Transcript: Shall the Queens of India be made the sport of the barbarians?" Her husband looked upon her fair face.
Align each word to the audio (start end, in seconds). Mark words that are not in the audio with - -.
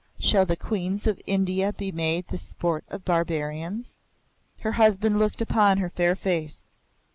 Shall 0.17 0.47
the 0.47 0.55
Queens 0.55 1.05
of 1.05 1.21
India 1.27 1.71
be 1.73 1.91
made 1.91 2.27
the 2.29 2.39
sport 2.39 2.83
of 2.87 3.01
the 3.03 3.05
barbarians?" 3.05 3.99
Her 4.61 4.71
husband 4.71 5.19
looked 5.19 5.43
upon 5.43 5.77
her 5.77 5.91
fair 5.91 6.15
face. 6.15 6.67